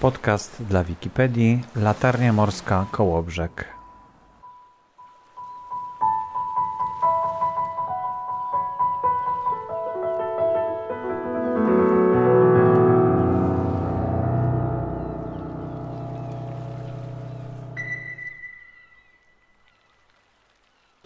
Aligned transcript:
Podcast 0.00 0.62
dla 0.62 0.84
Wikipedii 0.84 1.60
Latarnia 1.76 2.32
Morska 2.32 2.86
Kołobrzeg. 2.90 3.68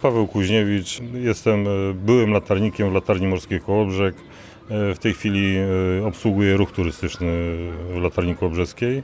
Paweł 0.03 0.27
Kuźniewicz, 0.27 1.01
jestem 1.15 1.67
e, 1.69 1.95
byłym 1.95 2.31
latarnikiem 2.31 2.91
w 2.91 2.95
Latarni 2.95 3.27
Morskiej 3.27 3.61
Kołobrzeg. 3.61 4.15
E, 4.71 4.95
w 4.95 4.99
tej 4.99 5.15
chwili 5.15 5.57
e, 5.57 6.07
obsługuję 6.07 6.57
ruch 6.57 6.73
turystyczny 6.73 7.27
w 7.95 8.03
Latarni 8.03 8.37
Kołobrzeskiej. 8.37 9.03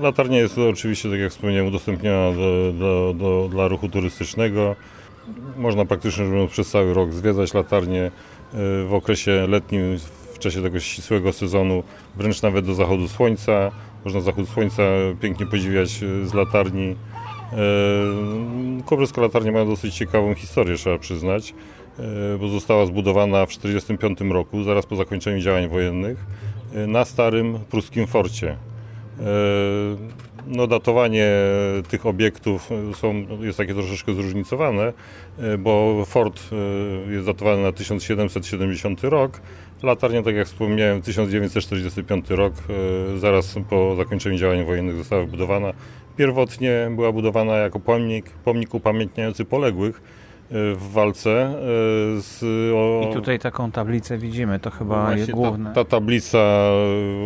Latarnia 0.00 0.38
jest 0.38 0.58
oczywiście, 0.58 1.10
tak 1.10 1.18
jak 1.18 1.30
wspomniałem, 1.30 1.66
udostępniona 1.66 2.32
do, 2.32 2.72
do, 2.72 3.14
do, 3.18 3.48
dla 3.50 3.68
ruchu 3.68 3.88
turystycznego. 3.88 4.76
Można 5.56 5.84
praktycznie 5.84 6.24
przez 6.50 6.70
cały 6.70 6.94
rok 6.94 7.12
zwiedzać 7.12 7.54
latarnię 7.54 8.10
w 8.86 8.90
okresie 8.92 9.46
letnim, 9.48 9.98
w 10.34 10.38
czasie 10.38 10.62
tego 10.62 10.80
ścisłego 10.80 11.32
sezonu, 11.32 11.82
wręcz 12.16 12.42
nawet 12.42 12.66
do 12.66 12.74
zachodu 12.74 13.08
słońca. 13.08 13.70
Można 14.04 14.20
zachód 14.20 14.48
słońca 14.48 14.82
pięknie 15.20 15.46
podziwiać 15.46 15.90
z 16.24 16.34
latarni. 16.34 16.96
Kobrzeska 18.86 19.20
latarnia 19.20 19.52
ma 19.52 19.64
dosyć 19.64 19.94
ciekawą 19.94 20.34
historię, 20.34 20.76
trzeba 20.76 20.98
przyznać, 20.98 21.50
e, 21.50 21.54
bo 22.40 22.48
została 22.48 22.86
zbudowana 22.86 23.46
w 23.46 23.48
1945 23.48 24.32
roku, 24.32 24.64
zaraz 24.64 24.86
po 24.86 24.96
zakończeniu 24.96 25.40
działań 25.40 25.68
wojennych, 25.68 26.18
e, 26.74 26.86
na 26.86 27.04
starym 27.04 27.58
pruskim 27.70 28.06
forcie. 28.06 28.50
E, 28.50 28.56
no, 30.46 30.66
datowanie 30.66 31.28
tych 31.88 32.06
obiektów 32.06 32.70
są, 32.94 33.26
jest 33.40 33.58
takie 33.58 33.74
troszeczkę 33.74 34.14
zróżnicowane, 34.14 34.92
bo 35.58 36.04
fort 36.06 36.42
jest 37.10 37.26
datowany 37.26 37.62
na 37.62 37.72
1770 37.72 39.04
rok, 39.04 39.40
latarnia, 39.82 40.22
tak 40.22 40.34
jak 40.34 40.46
wspomniałem, 40.46 41.02
1945 41.02 42.30
rok, 42.30 42.54
zaraz 43.16 43.54
po 43.70 43.96
zakończeniu 43.96 44.38
działań 44.38 44.64
wojennych 44.64 44.96
została 44.96 45.24
wybudowana 45.24 45.72
pierwotnie 46.20 46.90
była 46.96 47.12
budowana 47.12 47.56
jako 47.56 47.80
pomnik, 47.80 48.30
pomnik 48.30 48.74
upamiętniający 48.74 49.44
poległych 49.44 50.00
e, 50.00 50.29
w 50.50 50.92
walce 50.92 51.30
e, 51.30 51.52
z... 52.20 52.42
O... 52.74 53.08
I 53.10 53.14
tutaj 53.14 53.38
taką 53.38 53.70
tablicę 53.70 54.18
widzimy, 54.18 54.60
to 54.60 54.70
chyba 54.70 55.02
właśnie 55.02 55.18
jest 55.18 55.30
główne. 55.30 55.70
Ta, 55.74 55.84
ta, 55.84 55.90
tablica 55.90 56.70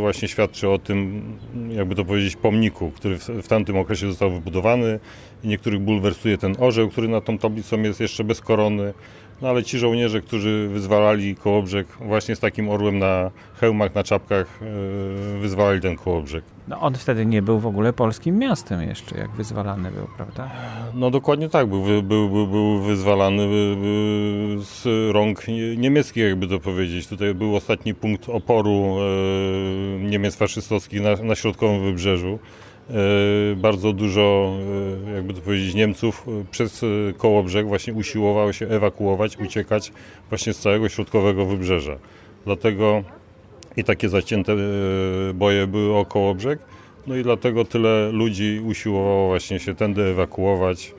właśnie 0.01 0.29
świadczy 0.29 0.69
o 0.69 0.79
tym, 0.79 1.23
jakby 1.69 1.95
to 1.95 2.05
powiedzieć, 2.05 2.37
pomniku, 2.37 2.91
który 2.91 3.19
w, 3.19 3.29
w 3.29 3.49
tamtym 3.49 3.77
okresie 3.77 4.09
został 4.09 4.31
wybudowany. 4.31 5.01
I 5.45 5.49
niektórych 5.49 5.81
bulwersuje 5.81 6.39
ten 6.39 6.55
orzeł, 6.59 6.89
który 6.89 7.09
nad 7.09 7.25
tą 7.25 7.39
tablicą 7.39 7.83
jest 7.83 8.01
jeszcze 8.01 8.25
bez 8.25 8.41
korony. 8.41 8.95
No 9.43 9.49
ale 9.49 9.63
ci 9.63 9.79
żołnierze, 9.79 10.21
którzy 10.21 10.69
wyzwalali 10.69 11.37
Kołobrzeg 11.37 11.87
właśnie 12.01 12.37
z 12.37 12.41
takim 12.41 12.69
orłem 12.69 12.99
na 12.99 13.31
hełmach, 13.61 13.95
na 13.95 14.05
czapkach 14.05 14.61
e, 14.63 15.39
wyzwalali 15.39 15.81
ten 15.81 15.97
Kołobrzeg. 15.97 16.45
No 16.69 16.81
on 16.81 16.95
wtedy 16.95 17.27
nie 17.27 17.43
był 17.43 17.59
w 17.59 17.67
ogóle 17.67 17.93
polskim 17.93 18.39
miastem 18.39 18.83
jeszcze, 18.83 19.19
jak 19.19 19.31
wyzwalany 19.31 19.91
był, 19.91 20.07
prawda? 20.17 20.51
No 20.95 21.11
dokładnie 21.11 21.49
tak, 21.49 21.67
był, 21.67 21.83
był, 21.83 22.03
był, 22.03 22.47
był 22.47 22.83
wyzwalany 22.83 23.49
z 24.61 24.85
rąk 25.13 25.43
niemieckich, 25.77 26.25
jakby 26.25 26.49
to 26.49 26.61
powiedzieć. 26.61 27.07
Tutaj 27.07 27.35
był 27.35 27.57
ostatni 27.57 27.95
punkt 27.95 28.29
oporu 28.29 28.97
e, 28.99 30.05
Niemiec 30.05 30.37
faszystowskich 30.37 31.03
na, 31.03 31.17
na 31.17 31.35
środkowym 31.35 31.83
wybrzeżu. 31.85 32.39
E, 32.91 33.57
bardzo 33.57 33.93
dużo, 33.93 34.53
e, 35.07 35.15
jakby 35.15 35.35
to 35.35 35.41
powiedzieć, 35.41 35.75
Niemców 35.75 36.27
e, 36.29 36.45
przez 36.51 36.85
Kołobrzeg 37.19 37.67
właśnie 37.67 37.95
usiłowało 37.95 38.53
się 38.53 38.67
ewakuować, 38.67 39.37
uciekać 39.37 39.93
właśnie 40.29 40.53
z 40.53 40.59
całego 40.59 40.89
środkowego 40.89 41.47
wybrzeża. 41.47 41.97
Dlatego 42.45 43.03
i 43.77 43.85
takie 43.85 44.09
zacięte 44.09 44.57
boje 45.35 45.67
były 45.67 45.97
o 45.97 46.05
Kołobrzeg, 46.05 46.59
no 47.07 47.17
i 47.17 47.23
dlatego 47.23 47.65
tyle 47.65 48.13
ludzi 48.13 48.61
usiłowało 48.67 49.29
właśnie 49.29 49.61
się 49.61 49.75
tędy 49.75 50.03
ewakuować, 50.03 50.95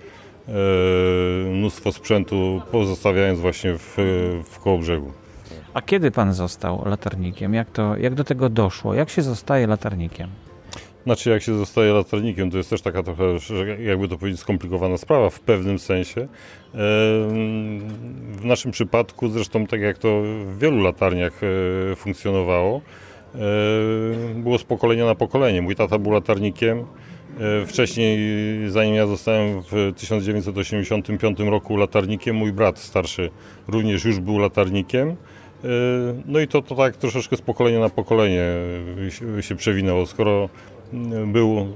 mnóstwo 1.52 1.92
sprzętu 1.92 2.62
pozostawiając 2.72 3.40
właśnie 3.40 3.78
w, 3.78 3.96
w 4.50 4.60
Kołobrzegu. 4.60 5.12
A 5.74 5.82
kiedy 5.82 6.12
pan 6.12 6.34
został 6.34 6.86
latarnikiem? 6.86 7.54
Jak, 7.54 7.72
to, 7.72 7.98
jak 7.98 8.16
do 8.16 8.24
tego 8.24 8.50
doszło? 8.50 8.94
Jak 8.94 9.10
się 9.10 9.22
zostaje 9.22 9.68
latarnikiem? 9.68 10.30
Znaczy, 11.06 11.30
jak 11.30 11.44
się 11.44 11.58
zostaje 11.58 11.94
latarnikiem, 11.94 12.52
to 12.52 12.58
jest 12.58 12.70
też 12.70 12.82
taka 12.82 13.04
trochę, 13.04 13.24
jakby 13.84 14.08
to 14.08 14.18
powiedzieć, 14.18 14.42
skomplikowana 14.42 14.98
sprawa 14.98 15.30
w 15.30 15.40
pewnym 15.40 15.80
sensie. 15.80 16.28
W 18.32 18.42
naszym 18.44 18.72
przypadku, 18.72 19.30
zresztą 19.30 19.68
tak 19.68 19.82
jak 19.82 19.98
to 19.98 20.22
w 20.46 20.60
wielu 20.60 20.84
latarniach 20.84 21.42
e, 21.44 21.96
funkcjonowało, 21.96 22.82
e, 23.36 23.40
było 24.36 24.58
z 24.58 24.64
pokolenia 24.64 25.06
na 25.06 25.16
pokolenie. 25.16 25.62
Mój 25.62 25.76
tata 25.76 26.00
był 26.00 26.12
latarnikiem. 26.12 26.80
E, 26.80 27.66
wcześniej, 27.66 28.20
zanim 28.70 28.96
ja 28.96 29.08
zostałem 29.08 29.62
w 29.72 29.94
1985 29.98 31.40
roku 31.40 31.78
latarnikiem, 31.78 32.36
mój 32.36 32.54
brat 32.54 32.80
starszy 32.80 33.30
również 33.68 34.06
już 34.06 34.20
był 34.20 34.38
latarnikiem. 34.38 35.16
No 36.26 36.40
i 36.40 36.48
to, 36.48 36.62
to 36.62 36.76
tak 36.76 36.96
troszeczkę 36.96 37.38
z 37.38 37.42
pokolenia 37.42 37.80
na 37.80 37.90
pokolenie 37.90 38.54
się 39.42 39.56
przewinęło. 39.56 40.06
Skoro 40.06 40.50
był, 41.28 41.68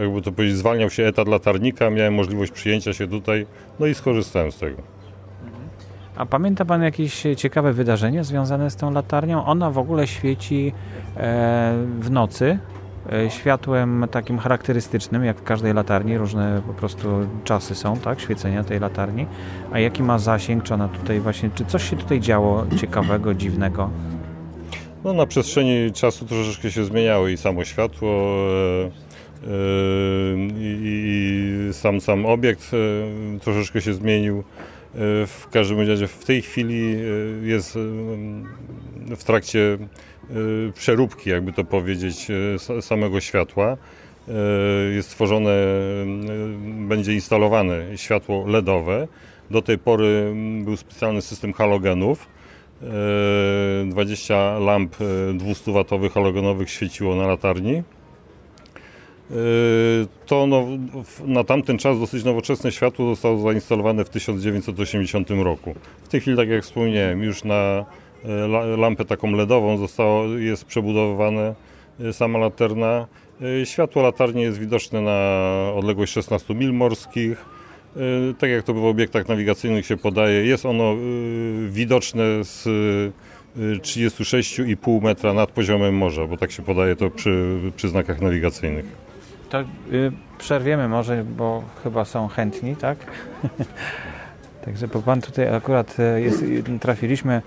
jakby 0.00 0.22
to 0.22 0.32
powiedzieć, 0.32 0.56
zwalniał 0.56 0.90
się 0.90 1.02
etat 1.04 1.28
latarnika, 1.28 1.90
miałem 1.90 2.14
możliwość 2.14 2.52
przyjęcia 2.52 2.92
się 2.92 3.08
tutaj, 3.08 3.46
no 3.80 3.86
i 3.86 3.94
skorzystałem 3.94 4.52
z 4.52 4.58
tego. 4.58 4.82
A 6.16 6.26
pamięta 6.26 6.64
Pan 6.64 6.82
jakieś 6.82 7.26
ciekawe 7.36 7.72
wydarzenie 7.72 8.24
związane 8.24 8.70
z 8.70 8.76
tą 8.76 8.90
latarnią? 8.90 9.44
Ona 9.44 9.70
w 9.70 9.78
ogóle 9.78 10.06
świeci 10.06 10.72
e, 11.16 11.74
w 12.00 12.10
nocy 12.10 12.58
e, 13.12 13.30
światłem 13.30 14.06
takim 14.10 14.38
charakterystycznym, 14.38 15.24
jak 15.24 15.36
w 15.36 15.42
każdej 15.42 15.74
latarni, 15.74 16.18
różne 16.18 16.62
po 16.66 16.74
prostu 16.74 17.08
czasy 17.44 17.74
są, 17.74 17.96
tak, 17.96 18.20
świecenia 18.20 18.64
tej 18.64 18.80
latarni. 18.80 19.26
A 19.72 19.78
jaki 19.78 20.02
ma 20.02 20.18
zasięg, 20.18 20.62
czy 20.62 20.74
ona 20.74 20.88
tutaj 20.88 21.20
właśnie, 21.20 21.50
czy 21.54 21.64
coś 21.64 21.90
się 21.90 21.96
tutaj 21.96 22.20
działo 22.20 22.66
ciekawego, 22.76 23.34
dziwnego? 23.34 23.90
No, 25.04 25.12
na 25.12 25.26
przestrzeni 25.26 25.92
czasu 25.92 26.26
troszeczkę 26.26 26.70
się 26.70 26.84
zmieniało 26.84 27.28
i 27.28 27.36
samo 27.36 27.64
światło, 27.64 28.36
e, 28.48 28.86
e, 28.86 28.90
i, 30.60 31.68
sam, 31.72 32.00
sam 32.00 32.26
obiekt 32.26 32.70
e, 32.74 33.38
troszeczkę 33.38 33.80
się 33.80 33.94
zmienił. 33.94 34.44
W 35.26 35.46
każdym 35.52 35.88
razie 35.88 36.06
w 36.06 36.24
tej 36.24 36.42
chwili 36.42 36.96
jest 37.42 37.78
w 39.16 39.24
trakcie 39.24 39.78
przeróbki, 40.74 41.30
jakby 41.30 41.52
to 41.52 41.64
powiedzieć, 41.64 42.28
samego 42.80 43.20
światła. 43.20 43.76
Jest 44.94 45.10
tworzone, 45.10 45.52
będzie 46.88 47.14
instalowane 47.14 47.98
światło 47.98 48.46
LEDowe. 48.46 49.08
Do 49.50 49.62
tej 49.62 49.78
pory 49.78 50.34
był 50.64 50.76
specjalny 50.76 51.22
system 51.22 51.52
halogenów 51.52 52.26
20 52.80 54.34
e, 54.34 54.60
lamp 54.60 54.96
200W 55.34 56.06
e, 56.06 56.08
halogenowych 56.08 56.70
świeciło 56.70 57.16
na 57.16 57.26
latarni. 57.26 57.74
E, 57.76 57.82
to 60.26 60.46
no, 60.46 60.66
na 61.24 61.44
tamten 61.44 61.78
czas 61.78 62.00
dosyć 62.00 62.24
nowoczesne 62.24 62.72
światło 62.72 63.06
zostało 63.06 63.38
zainstalowane 63.38 64.04
w 64.04 64.08
1980 64.08 65.30
roku. 65.30 65.74
W 66.04 66.08
tej 66.08 66.20
chwili, 66.20 66.36
tak 66.36 66.48
jak 66.48 66.62
wspomniałem, 66.62 67.22
już 67.22 67.44
na 67.44 67.84
lampę 68.76 69.04
taką 69.04 69.32
LEDową 69.32 69.78
zostało, 69.78 70.24
jest 70.24 70.64
przebudowywane 70.64 71.54
sama 72.12 72.38
latarna. 72.38 73.06
Światło 73.64 74.02
latarni 74.02 74.42
jest 74.42 74.58
widoczne 74.58 75.00
na 75.00 75.42
odległość 75.74 76.12
16 76.12 76.54
mil 76.54 76.72
morskich 76.72 77.44
tak 78.38 78.50
jak 78.50 78.64
to 78.64 78.74
w 78.74 78.84
obiektach 78.84 79.28
nawigacyjnych 79.28 79.86
się 79.86 79.96
podaje, 79.96 80.44
jest 80.44 80.66
ono 80.66 80.92
e, 80.92 80.96
widoczne 81.68 82.22
z 82.42 82.64
36,5 83.56 84.98
e, 84.98 85.00
metra 85.04 85.32
nad 85.32 85.50
poziomem 85.50 85.96
morza, 85.96 86.26
bo 86.26 86.36
tak 86.36 86.52
się 86.52 86.62
podaje 86.62 86.96
to 86.96 87.10
przy, 87.10 87.60
przy 87.76 87.88
znakach 87.88 88.20
nawigacyjnych. 88.20 88.84
To 89.48 89.60
y, 89.60 89.64
przerwiemy 90.38 90.88
może, 90.88 91.24
bo 91.24 91.62
chyba 91.82 92.04
są 92.04 92.28
chętni, 92.28 92.76
tak? 92.76 92.98
Także 94.64 94.88
bo 94.88 95.02
pan 95.02 95.20
tutaj 95.20 95.54
akurat 95.54 95.96
jest, 96.16 96.44
trafiliśmy 96.80 97.42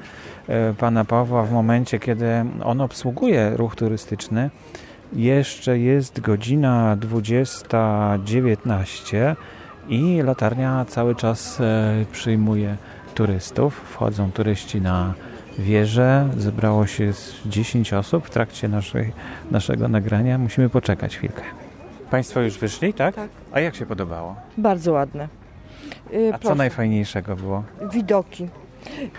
pana 0.77 1.05
Pawła 1.05 1.43
w 1.43 1.51
momencie, 1.51 1.99
kiedy 1.99 2.27
on 2.63 2.81
obsługuje 2.81 3.51
ruch 3.55 3.75
turystyczny. 3.75 4.49
Jeszcze 5.15 5.79
jest 5.79 6.19
godzina 6.19 6.97
20.19 6.99 9.35
i 9.89 10.21
latarnia 10.21 10.85
cały 10.87 11.15
czas 11.15 11.61
e, 11.61 12.05
przyjmuje 12.11 12.77
turystów. 13.15 13.75
Wchodzą 13.91 14.31
turyści 14.31 14.81
na 14.81 15.13
wieżę. 15.59 16.29
Zebrało 16.37 16.87
się 16.87 17.13
z 17.13 17.33
10 17.45 17.93
osób 17.93 18.25
w 18.27 18.29
trakcie 18.29 18.67
naszej, 18.67 19.13
naszego 19.51 19.87
nagrania. 19.87 20.37
Musimy 20.37 20.69
poczekać 20.69 21.17
chwilkę. 21.17 21.41
Państwo 22.11 22.41
już 22.41 22.57
wyszli, 22.57 22.93
tak? 22.93 23.15
Tak. 23.15 23.29
A 23.51 23.59
jak 23.59 23.75
się 23.75 23.85
podobało? 23.85 24.35
Bardzo 24.57 24.91
ładne. 24.91 25.27
Y, 26.13 26.29
A 26.33 26.33
co 26.33 26.39
proszę, 26.39 26.55
najfajniejszego 26.55 27.35
było? 27.35 27.63
Widoki. 27.93 28.47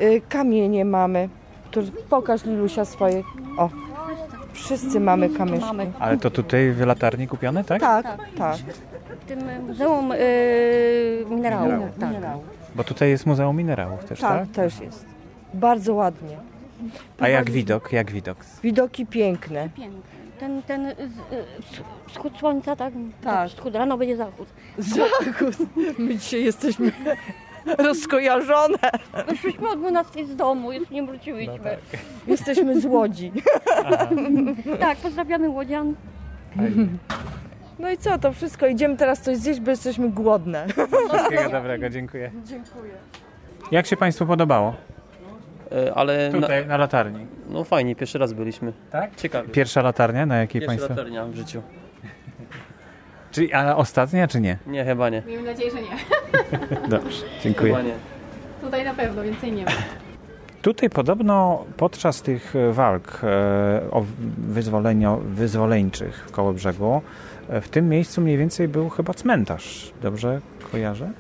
Y, 0.01 0.23
Kamienie 0.29 0.85
mamy. 0.85 1.29
Tu, 1.71 1.83
pokaż 2.11 2.45
Lilusia 2.45 2.85
swoje. 2.85 3.23
O, 3.59 3.71
wszyscy 4.53 5.01
mamy 5.01 5.29
kamyczki. 5.29 5.67
Mamy. 5.67 5.93
Ale 5.99 6.17
to 6.19 6.31
tutaj 6.31 6.73
w 6.73 6.81
latarni 6.81 7.29
kupione, 7.29 7.65
tak? 7.65 7.81
Tak, 7.81 8.07
tak. 8.39 8.57
W 9.21 9.25
tym 9.25 9.67
Muzeum 9.67 10.11
yy, 10.11 11.27
Minerałów. 11.31 11.73
Minerałów. 11.99 12.45
Tak. 12.45 12.75
Bo 12.75 12.85
tutaj 12.85 13.09
jest 13.11 13.27
Muzeum 13.27 13.57
Minerałów 13.57 14.05
też, 14.05 14.21
tak? 14.21 14.41
Tak, 14.41 14.51
też 14.51 14.81
jest. 14.81 15.07
Bardzo 15.55 15.95
ładnie. 15.95 16.37
A 17.21 17.29
jak 17.29 17.51
widok? 17.51 17.93
Jak 17.93 18.11
widok? 18.11 18.39
Widoki 18.63 19.07
piękne. 19.07 19.69
Ten, 20.41 20.63
ten 20.63 20.87
y, 20.87 20.91
y, 20.93 20.97
wschód 22.07 22.39
słońca, 22.39 22.77
tak? 22.77 22.93
Tak. 23.23 23.49
Wschód, 23.51 23.75
rano 23.75 23.99
będzie 23.99 24.17
zachód. 24.17 24.49
Zachód. 24.79 25.57
My 25.99 26.17
dzisiaj 26.17 26.45
jesteśmy 26.45 26.93
rozkojarzone. 27.79 28.79
Wyszliśmy 29.29 29.69
od 29.69 29.79
12 29.79 30.27
z 30.27 30.37
domu, 30.37 30.73
jeszcze 30.73 30.95
nie 30.95 31.03
wróciłyśmy. 31.03 31.77
Jesteśmy 32.27 32.81
z 32.81 32.85
Łodzi. 32.85 33.33
tak. 34.81 34.99
pozdrawiamy 34.99 35.49
Łodzian. 35.49 35.95
No 37.79 37.91
i 37.91 37.99
co, 37.99 38.19
to 38.19 38.33
wszystko. 38.33 38.67
Idziemy 38.67 38.97
teraz 38.97 39.21
coś 39.21 39.37
zjeść, 39.37 39.61
bo 39.61 39.71
jesteśmy 39.71 40.11
głodne. 40.11 40.67
Wszystkiego 41.09 41.49
dobrego, 41.51 41.91
dziękuję. 41.91 42.31
Dziękuję. 42.45 42.93
Jak 43.71 43.87
się 43.87 43.97
Państwu 43.97 44.27
podobało? 44.27 44.75
E, 45.73 45.95
Ale 45.95 46.31
na, 46.33 46.41
Tutaj, 46.41 46.67
na 46.67 46.77
latarni. 46.77 47.27
no 47.49 47.65
fajnie, 47.65 47.97
pierwszy 47.97 48.19
raz 48.19 48.33
byliśmy. 48.33 48.73
Tak? 48.91 49.17
Ciekawie. 49.17 49.49
Pierwsza 49.49 49.83
latarnia, 49.83 50.27
na 50.27 50.37
jakiej 50.37 50.61
Pierwsza 50.61 50.77
Państwo? 50.77 50.89
latarnia 50.89 51.25
w 51.27 51.35
życiu. 51.35 51.63
Czyli, 53.31 53.53
a 53.53 53.77
ostatnia, 53.77 54.29
czy 54.29 54.41
nie? 54.41 54.59
Nie, 54.67 54.85
chyba 54.85 55.09
nie. 55.11 55.23
Miejmy 55.27 55.43
nadzieję, 55.51 55.71
że 55.71 55.83
nie. 55.83 55.89
Dobrze, 56.99 57.27
dziękuję. 57.43 57.75
Chyba 57.75 57.83
nie. 57.89 57.95
Tutaj 58.61 58.85
na 58.85 58.95
pewno 58.95 59.23
więcej 59.23 59.53
nie 59.53 59.65
ma. 59.65 59.71
Tutaj 60.63 60.91
podobno 60.91 61.65
podczas 61.77 62.23
tych 62.23 62.55
walk 62.73 63.21
e, 63.23 63.91
o 63.91 64.05
wyzwolenio, 64.39 65.21
wyzwoleńczych 65.25 66.25
w 66.29 66.33
Kołobrzegu, 66.33 66.95
e, 66.97 67.01
w 67.49 67.69
tym 67.69 67.89
miejscu 67.89 68.21
mniej 68.21 68.39
więcej 68.39 68.69
był 68.69 68.89
chyba 68.89 69.15
cmentarz. 69.15 69.93
Dobrze 70.03 70.41
kojarzę? 70.73 71.11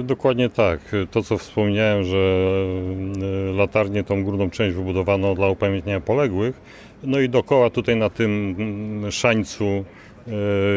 Y, 0.00 0.02
Dokładnie 0.02 0.50
tak. 0.50 0.80
To, 1.10 1.22
co 1.22 1.38
wspomniałem, 1.38 2.04
że 2.04 2.16
y, 2.16 3.52
latarnię, 3.52 4.04
tą 4.04 4.24
górną 4.24 4.50
część 4.50 4.76
wybudowano 4.76 5.34
dla 5.34 5.48
upamiętnienia 5.48 6.00
poległych. 6.00 6.60
No 7.02 7.20
i 7.20 7.28
dookoła 7.28 7.70
tutaj 7.70 7.96
na 7.96 8.10
tym 8.10 8.54
mm, 8.58 9.12
szańcu 9.12 9.84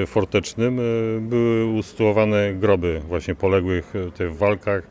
y, 0.04 0.08
fortecznym 0.08 0.80
były 1.22 1.66
usytuowane 1.66 2.54
groby 2.54 3.02
właśnie 3.08 3.36
poległych 3.36 3.94
w 4.20 4.38
walkach. 4.38 4.84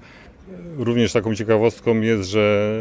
Również 0.77 1.13
taką 1.13 1.35
ciekawostką 1.35 2.01
jest, 2.01 2.31
że 2.31 2.75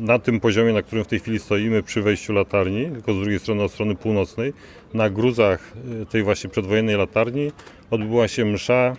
na 0.00 0.18
tym 0.18 0.40
poziomie, 0.40 0.72
na 0.72 0.82
którym 0.82 1.04
w 1.04 1.08
tej 1.08 1.20
chwili 1.20 1.38
stoimy 1.38 1.82
przy 1.82 2.02
wejściu 2.02 2.32
latarni, 2.32 2.90
tylko 2.90 3.12
z 3.12 3.20
drugiej 3.20 3.38
strony 3.38 3.62
od 3.62 3.72
strony 3.72 3.94
północnej, 3.94 4.52
na 4.94 5.10
gruzach 5.10 5.72
y, 6.02 6.06
tej 6.06 6.22
właśnie 6.22 6.50
przedwojennej 6.50 6.96
latarni 6.96 7.52
odbyła 7.90 8.28
się 8.28 8.44
msza 8.44 8.96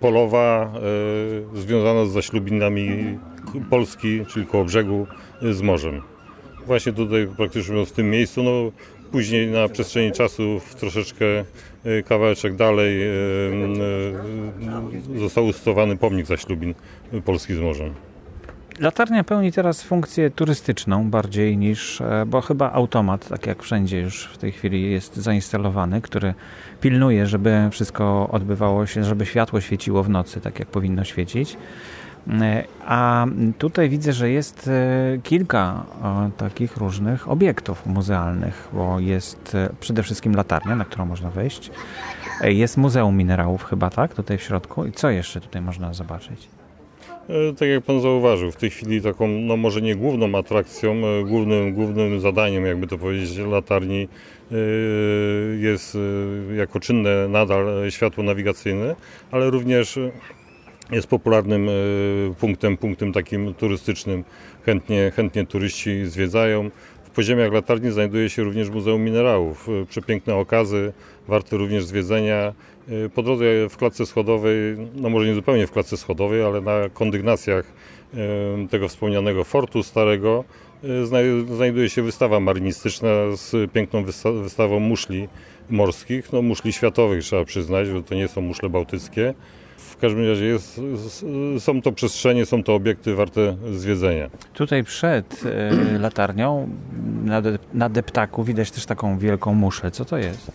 polowa 0.00 0.72
e, 1.54 1.60
związana 1.60 2.06
z 2.06 2.10
zaślubinami 2.10 3.18
Polski, 3.70 4.26
czyli 4.26 4.46
koło 4.46 4.64
brzegu 4.64 5.06
e, 5.42 5.52
z 5.52 5.62
morzem. 5.62 6.02
Właśnie 6.66 6.92
tutaj 6.92 7.28
praktycznie 7.36 7.86
w 7.86 7.92
tym 7.92 8.10
miejscu, 8.10 8.42
no 8.42 8.72
później 9.14 9.50
na 9.50 9.68
przestrzeni 9.68 10.12
czasu 10.12 10.60
troszeczkę 10.78 11.24
e, 11.84 12.02
kawałeczek 12.02 12.54
dalej 12.54 13.02
e, 13.02 13.06
e, 15.16 15.18
został 15.18 15.46
ustosowany 15.46 15.96
pomnik 15.96 16.26
zaślubin 16.26 16.74
Polski 17.24 17.54
z 17.54 17.58
morzem. 17.58 17.94
Latarnia 18.80 19.24
pełni 19.24 19.52
teraz 19.52 19.82
funkcję 19.82 20.30
turystyczną 20.30 21.10
bardziej 21.10 21.56
niż, 21.56 22.02
bo 22.26 22.40
chyba 22.40 22.72
automat, 22.72 23.28
tak 23.28 23.46
jak 23.46 23.62
wszędzie 23.62 24.00
już 24.00 24.24
w 24.24 24.38
tej 24.38 24.52
chwili 24.52 24.92
jest 24.92 25.16
zainstalowany, 25.16 26.00
który 26.00 26.34
pilnuje, 26.80 27.26
żeby 27.26 27.68
wszystko 27.70 28.28
odbywało 28.32 28.86
się, 28.86 29.04
żeby 29.04 29.26
światło 29.26 29.60
świeciło 29.60 30.02
w 30.02 30.08
nocy, 30.08 30.40
tak 30.40 30.58
jak 30.58 30.68
powinno 30.68 31.04
świecić. 31.04 31.56
E, 32.28 32.64
A 32.86 33.26
tutaj 33.58 33.88
widzę, 33.88 34.12
że 34.12 34.30
jest 34.30 34.68
e, 34.68 35.18
kilka 35.22 35.86
e, 36.02 36.30
takich 36.36 36.76
różnych 36.76 37.30
obiektów 37.30 37.86
muzealnych, 37.86 38.68
bo 38.72 39.00
jest 39.00 39.56
przede 39.80 40.02
wszystkim 40.02 40.34
latarnia, 40.34 40.76
na 40.76 40.84
którą 40.84 41.06
można 41.06 41.30
wejść. 41.30 41.70
Jest 42.42 42.76
Muzeum 42.76 43.16
Minerałów 43.16 43.64
chyba, 43.64 43.90
tak? 43.90 44.14
Tutaj 44.14 44.38
w 44.38 44.42
środku. 44.42 44.86
I 44.86 44.92
co 44.92 45.10
jeszcze 45.10 45.40
tutaj 45.40 45.62
można 45.62 45.92
zobaczyć? 45.92 46.48
Tak 47.58 47.68
jak 47.68 47.84
Pan 47.84 48.00
zauważył, 48.00 48.52
w 48.52 48.56
tej 48.56 48.70
chwili 48.70 49.02
taką, 49.02 49.28
no 49.28 49.56
może 49.56 49.82
nie 49.82 49.96
główną 49.96 50.38
atrakcją, 50.38 50.94
głównym, 51.26 51.74
głównym 51.74 52.20
zadaniem, 52.20 52.66
jakby 52.66 52.86
to 52.86 52.98
powiedzieć, 52.98 53.38
latarni 53.38 54.08
jest 55.60 55.98
jako 56.56 56.80
czynne 56.80 57.28
nadal 57.28 57.66
światło 57.90 58.24
nawigacyjne, 58.24 58.96
ale 59.30 59.50
również 59.50 59.98
jest 60.90 61.06
popularnym 61.06 61.68
e, 61.68 61.72
punktem, 62.40 62.76
punktem 62.76 63.12
takim 63.12 63.54
turystycznym. 63.54 64.24
Chętnie, 64.66 65.12
chętnie 65.16 65.46
turyści 65.46 66.06
zwiedzają. 66.06 66.70
W 67.04 67.10
podziemiach 67.10 67.52
latarni 67.52 67.90
znajduje 67.90 68.30
się 68.30 68.42
również 68.42 68.70
Muzeum 68.70 69.02
Minerałów. 69.02 69.68
E, 69.68 69.86
Przepiękne 69.86 70.34
okazy, 70.34 70.92
warte 71.28 71.56
również 71.56 71.84
zwiedzenia. 71.84 72.52
E, 72.88 73.08
Po 73.08 73.22
drodze 73.22 73.44
w 73.68 73.76
klatce 73.76 74.06
schodowej, 74.06 74.56
no 74.94 75.10
może 75.10 75.26
nie 75.26 75.34
zupełnie 75.34 75.66
w 75.66 75.72
klatce 75.72 75.96
schodowej, 75.96 76.42
ale 76.42 76.60
na 76.60 76.88
kondygnacjach 76.94 77.72
tego 78.70 78.88
wspomnianego 78.88 79.44
fortu 79.44 79.82
starego 79.82 80.44
znaj- 81.04 81.54
znajduje 81.56 81.90
się 81.90 82.02
wystawa 82.02 82.40
marynistyczna 82.40 83.08
z 83.36 83.72
piękną 83.72 84.04
wysta- 84.04 84.42
wystawą 84.42 84.80
muszli 84.80 85.28
morskich, 85.70 86.32
no 86.32 86.42
muszli 86.42 86.72
światowych 86.72 87.22
trzeba 87.22 87.44
przyznać, 87.44 87.86
że 87.86 88.02
to 88.02 88.14
nie 88.14 88.28
są 88.28 88.40
muszle 88.40 88.68
bałtyckie. 88.68 89.34
W 89.76 89.96
każdym 89.96 90.28
razie 90.28 90.44
jest, 90.44 90.80
są 91.58 91.82
to 91.82 91.92
przestrzenie, 91.92 92.46
są 92.46 92.62
to 92.62 92.74
obiekty 92.74 93.14
warte 93.14 93.56
zwiedzenia. 93.72 94.30
Tutaj 94.54 94.84
przed 94.84 95.42
e, 95.46 95.98
latarnią 95.98 96.68
na, 97.24 97.42
de, 97.42 97.58
na 97.74 97.88
deptaku 97.88 98.44
widać 98.44 98.70
też 98.70 98.86
taką 98.86 99.18
wielką 99.18 99.54
muszę. 99.54 99.90
Co 99.90 100.04
to 100.04 100.18
jest? 100.18 100.52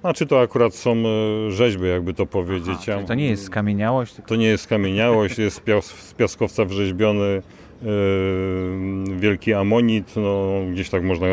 Znaczy 0.00 0.26
to 0.26 0.40
akurat 0.40 0.74
są 0.74 0.96
e, 0.96 1.50
rzeźby, 1.50 1.88
jakby 1.88 2.14
to 2.14 2.26
powiedzieć. 2.26 2.78
Czyli 2.84 3.06
to 3.06 3.14
nie 3.14 3.26
jest 3.28 3.44
skamieniałość, 3.44 4.12
tylko 4.14 4.28
To 4.28 4.36
nie 4.36 4.46
jest 4.46 4.66
kamieniałość, 4.66 5.38
jest 5.38 5.56
z 5.56 5.60
pias- 5.60 5.94
z 6.08 6.14
piaskowca 6.14 6.64
wrzeźbiony 6.64 7.24
e, 7.24 7.86
wielki 9.18 9.52
amonit, 9.54 10.12
no, 10.16 10.48
gdzieś 10.72 10.90
tak 10.90 11.02
można 11.02 11.26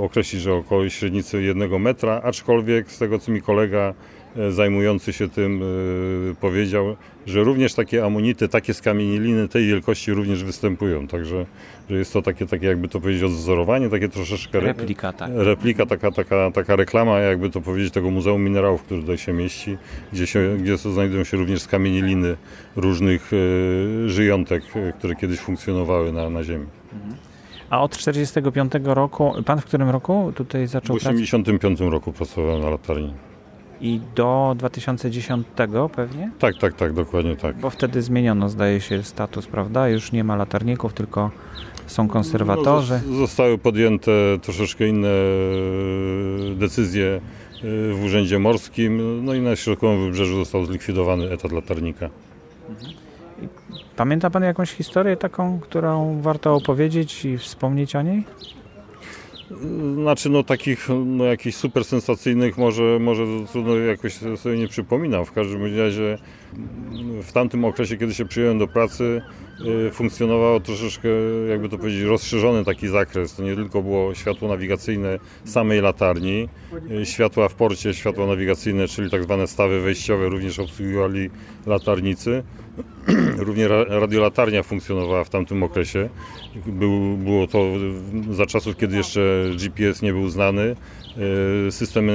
określić, 0.00 0.42
że 0.42 0.54
około 0.54 0.88
średnicy 0.88 1.42
jednego 1.42 1.78
metra, 1.78 2.20
aczkolwiek 2.24 2.90
z 2.90 2.98
tego 2.98 3.18
co 3.18 3.32
mi 3.32 3.42
kolega 3.42 3.94
e, 4.36 4.52
zajmujący 4.52 5.12
się 5.12 5.28
tym 5.28 5.62
e, 5.62 6.34
powiedział, 6.34 6.96
że 7.26 7.44
również 7.44 7.74
takie 7.74 8.04
amonity, 8.04 8.48
takie 8.48 8.74
skamieniliny 8.74 9.48
tej 9.48 9.66
wielkości 9.66 10.12
również 10.12 10.44
występują, 10.44 11.06
także 11.06 11.46
że 11.90 11.96
jest 11.96 12.12
to 12.12 12.22
takie, 12.22 12.46
takie 12.46 12.66
jakby 12.66 12.88
to 12.88 13.00
powiedzieć 13.00 13.22
odwzorowanie, 13.22 13.90
takie 13.90 14.08
troszeczkę 14.08 14.58
re- 14.58 14.66
replika, 14.66 15.12
tak. 15.12 15.30
replika, 15.34 15.86
taka, 15.86 16.10
taka, 16.10 16.50
taka 16.50 16.76
reklama, 16.76 17.18
jakby 17.18 17.50
to 17.50 17.60
powiedzieć, 17.60 17.92
tego 17.92 18.10
Muzeum 18.10 18.44
Minerałów, 18.44 18.82
który 18.82 19.00
tutaj 19.00 19.18
się 19.18 19.32
mieści, 19.32 19.78
gdzie, 20.12 20.26
się, 20.26 20.56
gdzie 20.58 20.76
znajdują 20.76 21.24
się 21.24 21.36
również 21.36 21.62
skamieniliny 21.62 22.36
różnych 22.76 23.30
e, 23.32 24.08
żyjątek, 24.08 24.62
które 24.98 25.14
kiedyś 25.14 25.38
funkcjonowały 25.38 26.12
na, 26.12 26.30
na 26.30 26.44
Ziemi. 26.44 26.66
A 27.72 27.80
od 27.82 27.96
45 27.96 28.72
roku, 28.84 29.32
pan 29.46 29.60
w 29.60 29.64
którym 29.64 29.90
roku 29.90 30.32
tutaj 30.34 30.66
W 30.66 30.70
zaczął 30.70 30.96
pracę? 30.96 31.10
1985 31.18 31.80
roku 31.92 32.12
pracowałem 32.12 32.62
na 32.62 32.70
latarni. 32.70 33.14
I 33.80 34.00
do 34.14 34.54
2010 34.58 35.46
pewnie? 35.88 36.30
Tak, 36.38 36.54
tak, 36.60 36.74
tak, 36.74 36.92
dokładnie 36.92 37.36
tak. 37.36 37.56
Bo 37.56 37.70
wtedy 37.70 38.02
zmieniono, 38.02 38.48
zdaje 38.48 38.80
się, 38.80 39.02
status, 39.02 39.46
prawda? 39.46 39.88
Już 39.88 40.12
nie 40.12 40.24
ma 40.24 40.36
latarników, 40.36 40.92
tylko 40.92 41.30
są 41.86 42.08
konserwatorzy. 42.08 43.00
No, 43.06 43.12
zos- 43.12 43.18
zostały 43.18 43.58
podjęte 43.58 44.12
troszeczkę 44.42 44.88
inne 44.88 45.08
e, 45.08 46.54
decyzje 46.54 47.06
e, 47.06 47.20
w 47.94 48.04
Urzędzie 48.04 48.38
Morskim, 48.38 49.24
no 49.24 49.34
i 49.34 49.40
na 49.40 49.56
Środkowym 49.56 50.04
Wybrzeżu 50.04 50.34
został 50.36 50.64
zlikwidowany 50.64 51.30
etat 51.30 51.52
latarnika. 51.52 52.08
Pamięta 53.96 54.30
pan 54.30 54.42
jakąś 54.42 54.72
historię 54.72 55.16
taką, 55.16 55.60
którą 55.60 56.20
warto 56.22 56.54
opowiedzieć 56.54 57.24
i 57.24 57.38
wspomnieć 57.38 57.96
o 57.96 58.02
niej? 58.02 58.24
Znaczy, 59.94 60.30
no 60.30 60.42
takich 60.42 60.88
no, 61.06 61.24
jakichś 61.24 61.56
super 61.56 61.84
sensacyjnych 61.84 62.58
może, 62.58 62.98
może 63.00 63.22
trudno 63.52 63.76
jakoś 63.76 64.14
sobie 64.36 64.56
nie 64.56 64.68
przypominam. 64.68 65.24
W 65.24 65.32
każdym 65.32 65.78
razie 65.78 66.18
w 67.22 67.32
tamtym 67.32 67.64
okresie, 67.64 67.96
kiedy 67.96 68.14
się 68.14 68.24
przyjąłem 68.24 68.58
do 68.58 68.68
pracy, 68.68 69.22
y, 69.88 69.90
funkcjonowało 69.90 70.60
troszeczkę, 70.60 71.08
jakby 71.48 71.68
to 71.68 71.78
powiedzieć, 71.78 72.02
rozszerzony 72.02 72.64
taki 72.64 72.88
zakres. 72.88 73.34
To 73.34 73.42
nie 73.42 73.54
tylko 73.54 73.82
było 73.82 74.14
światło 74.14 74.48
nawigacyjne 74.48 75.18
samej 75.44 75.80
latarni, 75.80 76.48
y, 76.90 77.06
światła 77.06 77.48
w 77.48 77.54
porcie, 77.54 77.94
światła 77.94 78.26
nawigacyjne, 78.26 78.88
czyli 78.88 79.10
tak 79.10 79.22
zwane 79.22 79.46
stawy 79.46 79.80
wejściowe 79.80 80.28
również 80.28 80.58
obsługiwali 80.58 81.30
latarnicy. 81.66 82.42
Również 83.36 83.70
radiolatarnia 83.88 84.62
funkcjonowała 84.62 85.24
w 85.24 85.30
tamtym 85.30 85.62
okresie. 85.62 86.08
Był, 86.66 87.16
było 87.16 87.46
to 87.46 87.64
za 88.30 88.46
czasów, 88.46 88.76
kiedy 88.76 88.96
jeszcze 88.96 89.20
GPS 89.56 90.02
nie 90.02 90.12
był 90.12 90.28
znany. 90.28 90.76
Systemy 91.70 92.12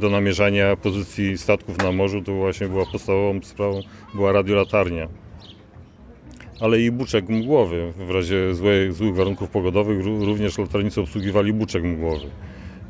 do 0.00 0.10
namierzania 0.10 0.76
pozycji 0.76 1.38
statków 1.38 1.78
na 1.78 1.92
morzu 1.92 2.22
to 2.22 2.34
właśnie 2.34 2.68
była 2.68 2.86
podstawową 2.86 3.42
sprawą, 3.42 3.80
była 4.14 4.32
radiolatarnia 4.32 5.08
ale 6.60 6.80
i 6.80 6.90
buczek 6.90 7.28
mgłowy. 7.28 7.92
W 8.08 8.10
razie 8.10 8.54
złych, 8.54 8.92
złych 8.92 9.14
warunków 9.14 9.50
pogodowych 9.50 10.06
również 10.06 10.58
latarnicy 10.58 11.00
obsługiwali 11.00 11.52
buczek 11.52 11.84
mgłowy. 11.84 12.26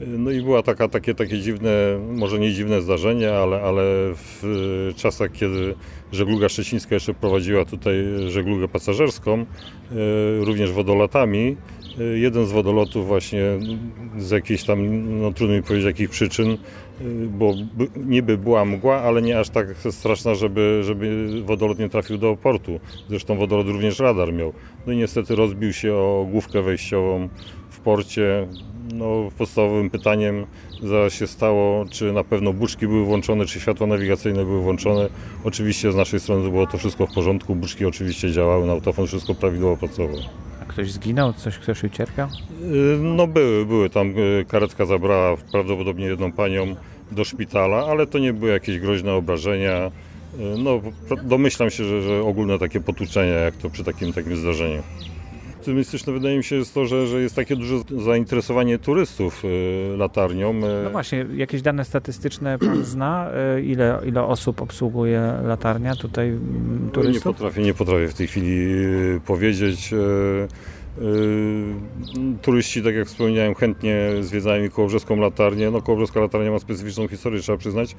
No 0.06 0.30
i 0.30 0.42
była 0.42 0.62
taka, 0.62 0.88
takie, 0.88 1.14
takie 1.14 1.38
dziwne, 1.38 1.70
może 2.12 2.38
nie 2.38 2.52
dziwne 2.52 2.82
zdarzenie, 2.82 3.32
ale, 3.32 3.62
ale 3.62 3.82
w 4.14 4.92
czasach, 4.96 5.32
kiedy 5.32 5.74
żegluga 6.12 6.48
szczecińska 6.48 6.94
jeszcze 6.94 7.14
prowadziła 7.14 7.64
tutaj 7.64 7.94
żeglugę 8.28 8.68
pasażerską, 8.68 9.38
e, 9.40 9.44
również 10.44 10.72
wodolatami, 10.72 11.56
e, 12.00 12.04
jeden 12.04 12.46
z 12.46 12.52
wodolotów 12.52 13.06
właśnie 13.06 13.42
z 14.18 14.30
jakiejś 14.30 14.64
tam, 14.64 14.78
no 15.20 15.32
trudno 15.32 15.56
mi 15.56 15.62
powiedzieć 15.62 15.86
jakich 15.86 16.10
przyczyn, 16.10 16.56
bo 17.28 17.54
niby 17.96 18.38
była 18.38 18.64
mgła, 18.64 19.02
ale 19.02 19.22
nie 19.22 19.38
aż 19.38 19.50
tak 19.50 19.66
straszna, 19.90 20.34
żeby, 20.34 20.80
żeby 20.84 21.28
wodolot 21.42 21.78
nie 21.78 21.88
trafił 21.88 22.18
do 22.18 22.36
portu. 22.36 22.80
Zresztą 23.08 23.36
wodolot 23.36 23.66
również 23.66 23.98
radar 23.98 24.32
miał. 24.32 24.52
No 24.86 24.92
i 24.92 24.96
niestety 24.96 25.34
rozbił 25.34 25.72
się 25.72 25.94
o 25.94 26.26
główkę 26.30 26.62
wejściową 26.62 27.28
w 27.70 27.80
porcie, 27.80 28.48
no, 28.92 29.30
podstawowym 29.38 29.90
pytaniem 29.90 30.47
zaraz 30.83 31.12
się 31.12 31.26
stało, 31.26 31.85
czy 31.90 32.12
na 32.12 32.25
pewno 32.25 32.52
buczki 32.52 32.88
były 32.88 33.04
włączone, 33.04 33.47
czy 33.47 33.61
światła 33.61 33.87
nawigacyjne 33.87 34.45
były 34.45 34.62
włączone. 34.62 35.09
Oczywiście 35.45 35.92
z 35.92 35.97
naszej 35.97 36.21
strony 36.21 36.50
było 36.50 36.66
to 36.66 36.78
wszystko 36.78 37.07
w 37.07 37.14
porządku, 37.14 37.54
buczki 37.54 37.85
oczywiście 37.85 38.33
działały, 38.33 38.66
na 38.66 38.73
autofon 38.73 39.07
wszystko 39.07 39.35
prawidłowo 39.35 39.76
pracowało. 39.76 40.18
A 40.62 40.64
ktoś 40.64 40.92
zginął? 40.92 41.33
Coś 41.33 41.59
ktoś 41.59 41.85
ucierpiał? 41.85 42.28
Y, 42.28 42.99
no 43.02 43.26
były, 43.26 43.66
były. 43.66 43.90
Tam 43.90 44.18
y, 44.18 44.45
karetka 44.49 44.87
zabrała 44.87 45.37
prawdopodobnie 45.52 46.07
jedną 46.07 46.33
panią 46.33 46.76
do 47.12 47.25
szpitala, 47.25 47.87
ale 47.87 48.07
to 48.07 48.18
nie 48.18 48.33
były 48.33 48.50
jakieś 48.50 48.78
groźne 48.78 49.14
obrażenia. 49.14 49.87
Y, 49.87 50.59
no, 50.59 50.80
domyślam 51.23 51.71
się, 51.71 51.85
że, 51.85 52.02
że 52.02 52.23
ogólne 52.23 52.59
takie 52.59 52.80
potłuczenia, 52.80 53.35
jak 53.35 53.57
to 53.57 53.71
przy 53.71 53.85
takim 53.85 54.12
takim 54.12 54.37
zdarzeniu 54.37 54.83
optymistyczne 55.68 56.12
wydaje 56.12 56.37
mi 56.37 56.44
się 56.44 56.56
jest 56.56 56.75
to, 56.75 56.87
że, 56.87 57.06
że 57.06 57.20
jest 57.20 57.37
takie 57.37 57.56
duże 57.56 57.75
zainteresowanie 58.04 58.78
turystów 58.78 59.44
y, 59.44 59.96
latarnią. 59.96 60.50
Y. 60.50 60.84
No 60.84 60.90
właśnie, 60.90 61.26
jakieś 61.34 61.62
dane 61.62 61.84
statystyczne 61.84 62.58
pan 62.58 62.84
zna? 62.94 63.30
Y, 63.56 63.62
ile, 63.62 64.00
ile 64.06 64.22
osób 64.22 64.62
obsługuje 64.62 65.34
latarnia 65.44 65.94
tutaj 65.94 66.28
mm, 66.28 66.90
turystów? 66.92 67.26
Nie 67.26 67.32
potrafię, 67.32 67.62
nie 67.62 67.75
potrafię 67.75 68.08
w 68.08 68.14
tej 68.14 68.26
chwili 68.26 68.66
powiedzieć. 69.26 69.94
Turyści, 72.42 72.82
tak 72.82 72.94
jak 72.94 73.06
wspomniałem, 73.06 73.54
chętnie 73.54 74.10
zwiedzają 74.20 74.70
Kołobrzeską 74.70 75.16
latarnię. 75.16 75.70
No, 75.70 75.82
Kołobrzeska 75.82 76.20
latarnia 76.20 76.50
ma 76.50 76.58
specyficzną 76.58 77.08
historię, 77.08 77.40
trzeba 77.40 77.58
przyznać, 77.58 77.96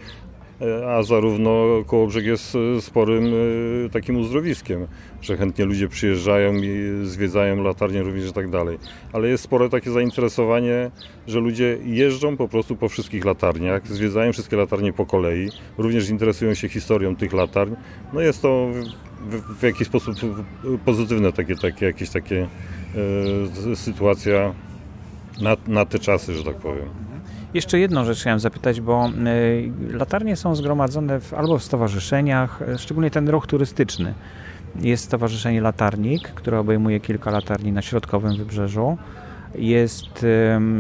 a 0.88 1.04
zarówno 1.04 1.66
Kołobrzeg 1.88 2.26
jest 2.26 2.58
e, 2.78 2.82
sporym 2.82 3.26
e, 3.26 3.90
takim 3.90 4.18
uzdrowiskiem, 4.18 4.88
że 5.22 5.38
chętnie 5.38 5.66
ludzie 5.66 5.88
przyjeżdżają 5.88 6.54
i 6.54 7.02
zwiedzają 7.04 7.64
latarnie 7.64 8.04
również 8.04 8.30
i 8.30 8.34
tak 8.34 8.50
dalej. 8.50 8.78
Ale 9.14 9.28
jest 9.28 9.44
spore 9.44 9.70
takie 9.70 9.92
zainteresowanie, 9.92 10.92
że 11.28 11.40
ludzie 11.40 11.78
jeżdżą 11.84 12.38
po 12.38 12.48
prostu 12.48 12.76
po 12.76 12.90
wszystkich 12.90 13.26
latarniach, 13.26 13.88
zwiedzają 13.88 14.34
wszystkie 14.34 14.58
latarnie 14.58 14.94
po 14.94 15.06
kolei, 15.06 15.50
również 15.78 16.10
interesują 16.10 16.54
się 16.54 16.70
historią 16.70 17.16
tych 17.16 17.34
latarń. 17.34 17.76
No 18.14 18.22
jest 18.22 18.42
to 18.42 18.68
w, 19.30 19.60
w 19.60 19.64
jakiś 19.64 19.88
sposób 19.88 20.16
pozytywne 20.86 21.34
takie, 21.34 21.56
takie 21.56 21.86
jakieś 21.86 22.10
takie 22.10 22.48
e, 23.72 23.76
sytuacja 23.76 24.54
na, 25.42 25.58
na 25.68 25.86
te 25.86 26.00
czasy, 26.00 26.34
że 26.34 26.44
tak 26.44 26.56
powiem. 26.56 26.90
Jeszcze 27.54 27.80
jedną 27.80 28.06
rzecz 28.06 28.20
chciałem 28.20 28.40
zapytać, 28.40 28.82
bo 28.82 29.10
y, 29.10 29.72
latarnie 29.94 30.36
są 30.36 30.56
zgromadzone 30.56 31.20
w, 31.20 31.34
albo 31.34 31.58
w 31.58 31.64
stowarzyszeniach, 31.64 32.62
e, 32.62 32.78
szczególnie 32.78 33.12
ten 33.12 33.30
ruch 33.30 33.48
turystyczny. 33.48 34.14
Jest 34.82 35.04
Stowarzyszenie 35.04 35.62
Latarnik, 35.62 36.28
które 36.28 36.60
obejmuje 36.60 37.00
kilka 37.00 37.32
latarni 37.32 37.72
na 37.72 37.82
środkowym 37.82 38.38
wybrzeżu. 38.38 38.98
Jest 39.56 40.26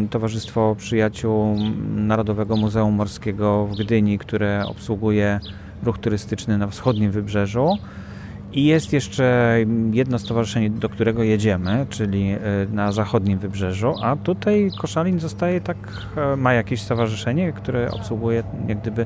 Towarzystwo 0.09 0.75
Przyjaciół 0.77 1.55
Narodowego 1.95 2.57
Muzeum 2.57 2.93
Morskiego 2.93 3.65
w 3.65 3.75
Gdyni, 3.75 4.19
które 4.19 4.63
obsługuje 4.67 5.39
ruch 5.83 5.97
turystyczny 5.97 6.57
na 6.57 6.67
wschodnim 6.67 7.11
wybrzeżu. 7.11 7.77
I 8.53 8.65
jest 8.65 8.93
jeszcze 8.93 9.57
jedno 9.91 10.19
stowarzyszenie, 10.19 10.69
do 10.69 10.89
którego 10.89 11.23
jedziemy, 11.23 11.85
czyli 11.89 12.31
e, 12.31 12.39
na 12.71 12.91
zachodnim 12.91 13.39
wybrzeżu, 13.39 13.95
a 14.03 14.15
tutaj 14.15 14.71
Koszalin 14.81 15.19
zostaje 15.19 15.61
tak, 15.61 15.77
e, 16.15 16.35
ma 16.35 16.53
jakieś 16.53 16.81
stowarzyszenie, 16.81 17.53
które 17.53 17.91
obsługuje, 17.91 18.43
jak 18.67 18.79
gdyby 18.79 19.05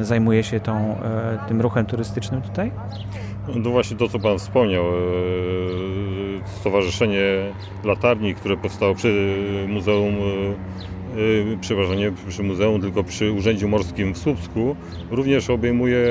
zajmuje 0.00 0.44
się 0.44 0.60
tą, 0.60 0.76
e, 0.78 1.38
tym 1.48 1.60
ruchem 1.60 1.86
turystycznym 1.86 2.42
tutaj? 2.42 2.70
No 3.54 3.70
właśnie 3.70 3.96
to, 3.96 4.08
co 4.08 4.18
Pan 4.18 4.38
wspomniał, 4.38 4.84
Stowarzyszenie 6.44 7.22
Latarni, 7.84 8.34
które 8.34 8.56
powstało 8.56 8.94
przy 8.94 9.36
Muzeum 9.68 10.14
Y, 11.16 11.58
przepraszam, 11.60 11.96
nie 11.96 12.12
przy 12.28 12.42
muzeum, 12.42 12.80
tylko 12.80 13.04
przy 13.04 13.32
Urzędziu 13.32 13.68
Morskim 13.68 14.14
w 14.14 14.18
Słupsku, 14.18 14.76
również 15.10 15.50
obejmuje 15.50 16.06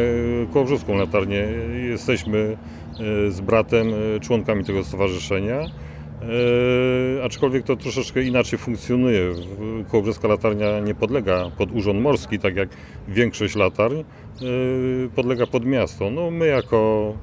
Kołobrzeską 0.53 0.98
latarnię. 0.98 1.48
Jesteśmy 1.89 2.58
y, 3.27 3.31
z 3.31 3.41
bratem 3.41 3.88
y, 3.93 4.20
członkami 4.20 4.63
tego 4.63 4.84
stowarzyszenia. 4.84 5.65
aczkolwiek 7.24 7.63
to 7.63 7.75
troszeczkę 7.75 8.24
inaczej 8.24 8.60
funkcjonuje. 8.60 9.34
Kołobrzeska 9.91 10.27
latarnia 10.27 10.79
nie 10.79 10.96
podlega 10.96 11.51
pod 11.58 11.72
Urząd 11.72 12.01
Morski, 12.01 12.39
tak 12.39 12.55
jak 12.55 12.70
większość 13.08 13.55
latarń, 13.55 14.03
podlega 15.15 15.48
pod 15.48 15.65
miasto. 15.65 16.10
No, 16.10 16.31
my 16.31 16.48
jako 16.48 17.13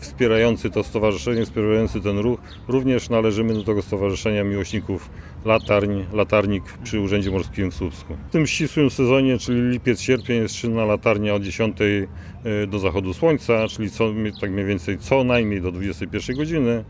wspierający 0.00 0.70
to 0.70 0.82
stowarzyszenie, 0.82 1.44
wspierający 1.44 2.00
ten 2.00 2.18
ruch, 2.18 2.40
również 2.68 3.08
należymy 3.08 3.54
do 3.54 3.64
tego 3.64 3.82
stowarzyszenia 3.82 4.44
miłośników 4.44 5.10
latarń, 5.44 6.02
latarnik 6.12 6.64
przy 6.84 7.00
Urzędzie 7.00 7.30
Morskim 7.30 7.70
w 7.70 7.74
Słupsku. 7.74 8.16
W 8.28 8.32
tym 8.32 8.46
ścisłym 8.46 8.90
sezonie, 8.90 9.38
czyli 9.38 9.60
lipiec-sierpień 9.70 10.42
jest 10.42 10.54
czynna 10.54 10.84
latarnia 10.84 11.34
od 11.34 11.42
10 11.42 11.76
e, 11.80 12.66
do 12.66 12.78
zachodu 12.78 13.14
słońca, 13.14 13.68
czyli 13.68 13.90
co, 13.90 14.12
tak 14.40 14.50
mniej 14.50 14.66
więcej 14.66 14.98
co 14.98 15.24
najmniej 15.24 15.60
do 15.60 15.72
21 15.72 16.36
godziny. 16.36 16.84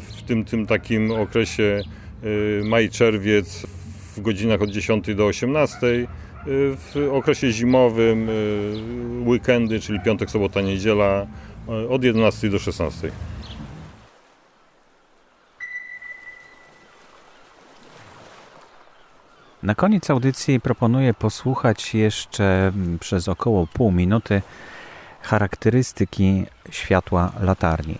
W 0.00 0.22
tym, 0.26 0.44
tym 0.44 0.66
takim 0.66 1.10
okresie 1.10 1.82
maj-czerwiec 2.64 3.66
w 4.16 4.20
godzinach 4.20 4.62
od 4.62 4.70
10 4.70 5.14
do 5.14 5.26
18 5.26 6.06
w 6.46 7.10
okresie 7.12 7.52
zimowym 7.52 8.28
weekendy, 9.26 9.80
czyli 9.80 10.00
piątek, 10.00 10.30
sobota, 10.30 10.60
niedziela 10.60 11.26
od 11.90 12.04
11 12.04 12.50
do 12.50 12.58
16. 12.58 13.10
Na 19.62 19.74
koniec 19.74 20.10
audycji 20.10 20.60
proponuję 20.60 21.14
posłuchać 21.14 21.94
jeszcze 21.94 22.72
przez 23.00 23.28
około 23.28 23.66
pół 23.66 23.92
minuty 23.92 24.42
charakterystyki 25.22 26.46
światła 26.70 27.32
latarni. 27.40 27.98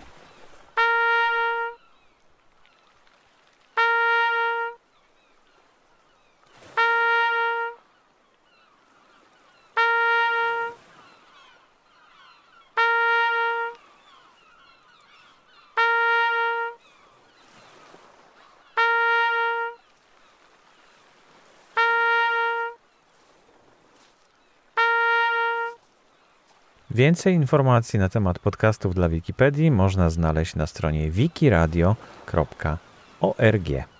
Więcej 26.95 27.33
informacji 27.33 27.99
na 27.99 28.09
temat 28.09 28.39
podcastów 28.39 28.95
dla 28.95 29.09
Wikipedii 29.09 29.71
można 29.71 30.09
znaleźć 30.09 30.55
na 30.55 30.67
stronie 30.67 31.11
wikiradio.org. 31.11 33.94